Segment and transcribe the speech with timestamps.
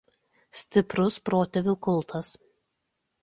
[0.59, 2.35] Stiprus protėvių kultas.